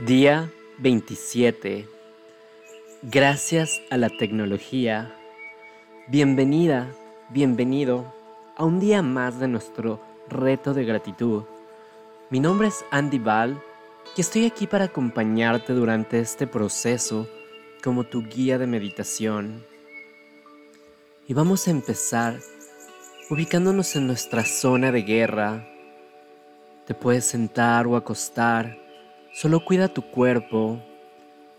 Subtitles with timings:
[0.00, 1.86] Día 27.
[3.02, 5.14] Gracias a la tecnología.
[6.08, 6.90] Bienvenida,
[7.30, 8.12] bienvenido
[8.56, 11.44] a un día más de nuestro reto de gratitud.
[12.28, 13.62] Mi nombre es Andy Val
[14.16, 17.28] y estoy aquí para acompañarte durante este proceso
[17.82, 19.64] como tu guía de meditación.
[21.28, 22.40] Y vamos a empezar
[23.30, 25.68] ubicándonos en nuestra zona de guerra.
[26.84, 28.83] Te puedes sentar o acostar
[29.34, 30.80] Solo cuida tu cuerpo,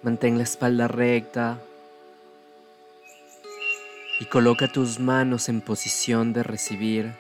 [0.01, 1.59] mantén la espalda recta
[4.21, 7.11] y coloca tus manos en posición de recibir,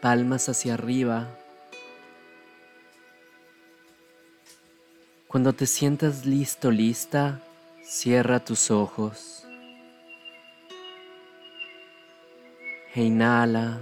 [0.00, 1.26] palmas hacia arriba.
[5.26, 7.40] Cuando te sientas listo, lista,
[7.82, 9.44] cierra tus ojos.
[12.94, 13.80] E inhala.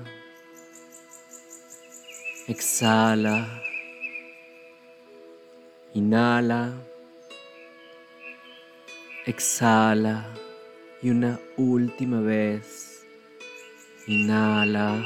[2.48, 3.73] Exhala.
[5.94, 6.72] Inhala.
[9.26, 10.26] Exhala.
[11.00, 13.06] Y una última vez.
[14.08, 15.00] Inhala.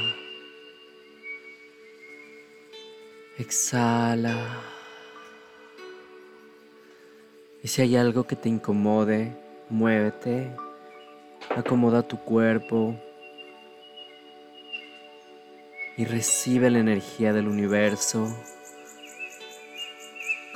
[3.37, 4.63] Exhala.
[7.61, 9.31] Y si hay algo que te incomode,
[9.69, 10.49] muévete.
[11.55, 12.99] Acomoda tu cuerpo.
[15.97, 18.35] Y recibe la energía del universo.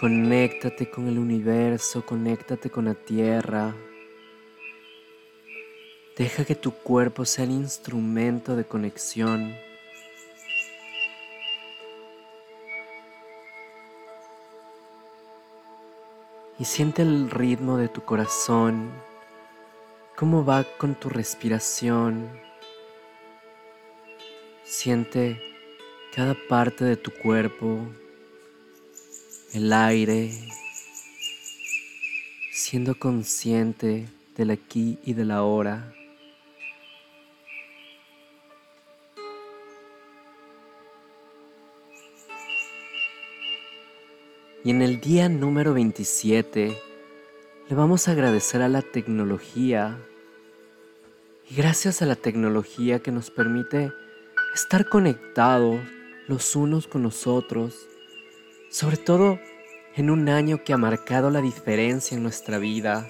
[0.03, 3.73] Conéctate con el universo, conéctate con la tierra.
[6.17, 9.55] Deja que tu cuerpo sea el instrumento de conexión.
[16.59, 18.91] Y siente el ritmo de tu corazón,
[20.17, 22.29] cómo va con tu respiración.
[24.65, 25.41] Siente
[26.13, 27.87] cada parte de tu cuerpo
[29.53, 30.31] el aire,
[32.51, 35.93] siendo consciente del aquí y de la ahora.
[44.63, 46.75] Y en el día número 27
[47.69, 49.99] le vamos a agradecer a la tecnología
[51.47, 53.91] y gracias a la tecnología que nos permite
[54.55, 55.79] estar conectados
[56.27, 57.87] los unos con los otros
[58.73, 59.39] sobre todo
[59.95, 63.09] en un año que ha marcado la diferencia en nuestra vida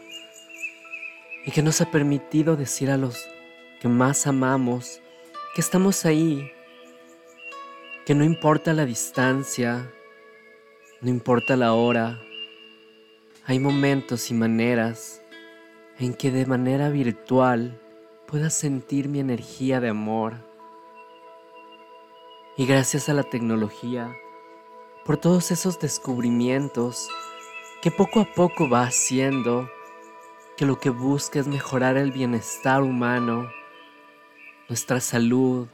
[1.45, 3.27] y que nos ha permitido decir a los
[3.81, 5.01] que más amamos
[5.55, 6.51] que estamos ahí,
[8.05, 9.89] que no importa la distancia,
[10.99, 12.19] no importa la hora,
[13.45, 15.21] hay momentos y maneras
[15.99, 17.79] en que de manera virtual
[18.25, 20.35] puedas sentir mi energía de amor.
[22.57, 24.15] Y gracias a la tecnología,
[25.05, 27.09] por todos esos descubrimientos
[27.81, 29.69] que poco a poco va haciendo
[30.55, 33.51] que lo que busca es mejorar el bienestar humano,
[34.69, 35.67] nuestra salud,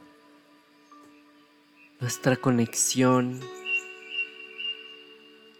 [2.00, 3.38] nuestra conexión.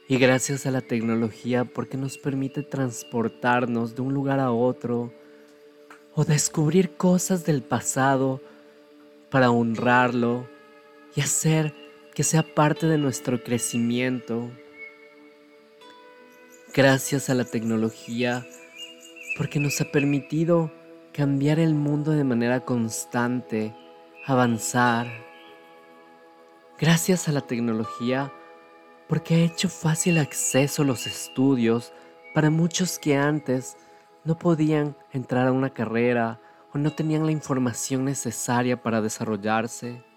[0.09, 5.13] Y gracias a la tecnología porque nos permite transportarnos de un lugar a otro
[6.15, 8.41] o descubrir cosas del pasado
[9.31, 10.49] para honrarlo
[11.15, 11.90] y hacer
[12.21, 14.51] que sea parte de nuestro crecimiento.
[16.75, 18.47] Gracias a la tecnología,
[19.39, 20.71] porque nos ha permitido
[21.15, 23.75] cambiar el mundo de manera constante,
[24.27, 25.07] avanzar.
[26.79, 28.31] Gracias a la tecnología,
[29.09, 31.95] porque ha hecho fácil acceso a los estudios
[32.35, 33.79] para muchos que antes
[34.25, 36.39] no podían entrar a una carrera
[36.75, 40.10] o no tenían la información necesaria para desarrollarse.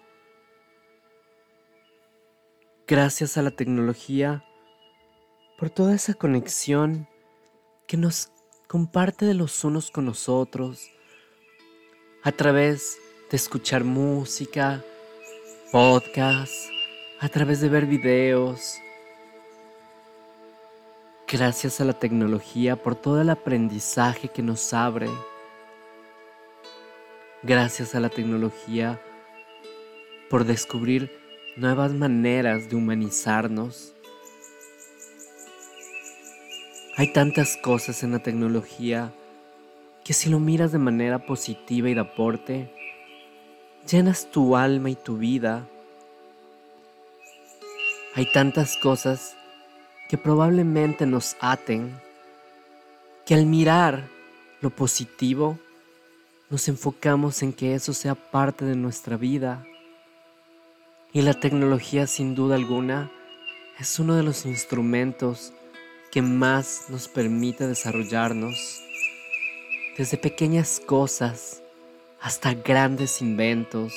[2.86, 4.44] Gracias a la tecnología
[5.58, 7.08] por toda esa conexión
[7.86, 8.30] que nos
[8.68, 10.90] comparte de los unos con los otros
[12.22, 12.98] a través
[13.30, 14.84] de escuchar música,
[15.72, 16.68] podcasts,
[17.20, 18.76] a través de ver videos.
[21.26, 25.08] Gracias a la tecnología por todo el aprendizaje que nos abre.
[27.42, 29.00] Gracias a la tecnología
[30.28, 31.23] por descubrir
[31.56, 33.92] nuevas maneras de humanizarnos.
[36.96, 39.12] Hay tantas cosas en la tecnología
[40.04, 42.70] que si lo miras de manera positiva y de aporte,
[43.88, 45.66] llenas tu alma y tu vida.
[48.14, 49.36] Hay tantas cosas
[50.08, 51.92] que probablemente nos aten,
[53.24, 54.08] que al mirar
[54.60, 55.58] lo positivo,
[56.50, 59.64] nos enfocamos en que eso sea parte de nuestra vida
[61.14, 63.08] y la tecnología sin duda alguna
[63.78, 65.52] es uno de los instrumentos
[66.10, 68.82] que más nos permite desarrollarnos,
[69.96, 71.62] desde pequeñas cosas
[72.20, 73.94] hasta grandes inventos,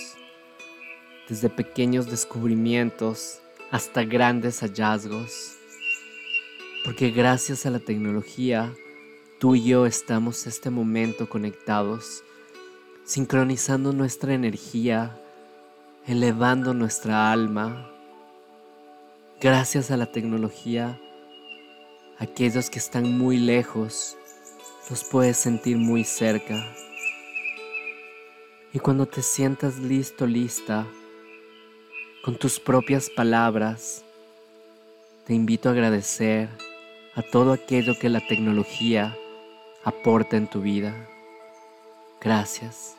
[1.27, 3.41] desde pequeños descubrimientos
[3.71, 5.55] hasta grandes hallazgos.
[6.85, 8.71] Porque gracias a la tecnología,
[9.39, 12.23] tú y yo estamos este momento conectados,
[13.05, 15.19] sincronizando nuestra energía,
[16.07, 17.86] elevando nuestra alma.
[19.42, 20.98] Gracias a la tecnología,
[22.18, 24.18] aquellos que están muy lejos
[24.89, 26.56] los puedes sentir muy cerca.
[28.74, 30.88] Y cuando te sientas listo, lista,
[32.24, 34.03] con tus propias palabras,
[35.25, 36.48] te invito a agradecer
[37.15, 39.13] a todo aquello que la tecnología
[39.83, 40.95] aporta en tu vida.
[42.21, 42.96] Gracias.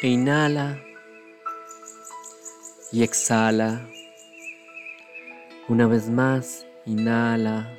[0.00, 0.78] E inhala
[2.92, 3.84] y exhala.
[5.66, 7.76] Una vez más, inhala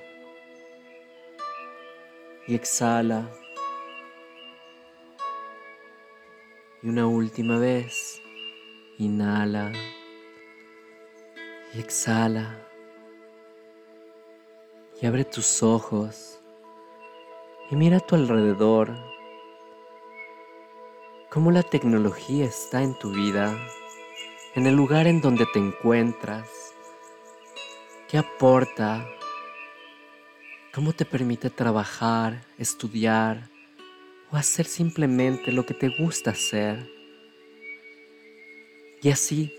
[2.46, 3.30] y exhala.
[6.84, 8.22] Y una última vez,
[8.98, 9.72] inhala
[11.74, 12.68] y exhala.
[15.02, 16.42] Y abre tus ojos
[17.72, 18.94] y mira a tu alrededor
[21.30, 23.56] cómo la tecnología está en tu vida,
[24.56, 26.50] en el lugar en donde te encuentras,
[28.08, 29.08] qué aporta,
[30.74, 33.48] cómo te permite trabajar, estudiar
[34.32, 36.90] o hacer simplemente lo que te gusta hacer.
[39.04, 39.54] Y así,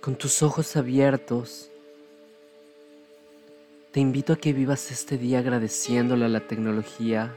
[0.00, 1.70] con tus ojos abiertos,
[3.92, 7.36] te invito a que vivas este día agradeciéndole a la tecnología,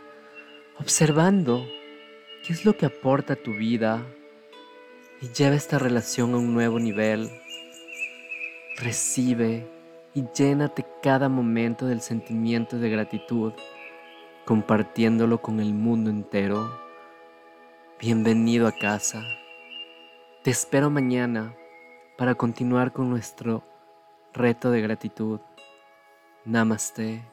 [0.80, 1.68] observando
[2.46, 4.06] ¿Qué es lo que aporta a tu vida
[5.22, 7.30] y lleva esta relación a un nuevo nivel?
[8.76, 9.66] Recibe
[10.14, 13.54] y llénate cada momento del sentimiento de gratitud,
[14.44, 16.78] compartiéndolo con el mundo entero.
[18.02, 19.24] Bienvenido a casa.
[20.44, 21.56] Te espero mañana
[22.18, 23.64] para continuar con nuestro
[24.34, 25.40] reto de gratitud.
[26.44, 27.33] Namaste.